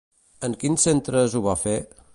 [0.47, 1.79] En quins centres ho va fer?